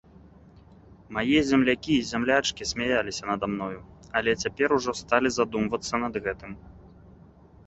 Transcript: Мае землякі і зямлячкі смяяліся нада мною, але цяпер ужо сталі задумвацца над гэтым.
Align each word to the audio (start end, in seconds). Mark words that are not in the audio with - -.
Мае 1.17 1.39
землякі 1.49 1.93
і 1.97 2.07
зямлячкі 2.11 2.67
смяяліся 2.71 3.23
нада 3.31 3.45
мною, 3.53 3.79
але 4.21 4.35
цяпер 4.45 4.75
ужо 4.79 4.91
сталі 5.03 5.27
задумвацца 5.37 5.95
над 6.07 6.13
гэтым. 6.27 6.51